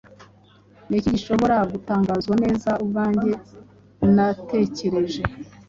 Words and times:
Niki 0.89 1.11
gihobora 1.19 1.57
gutangazwa 1.71 2.33
neza 2.43 2.69
ubwanjye 2.83 3.31
natekereje 4.15 5.21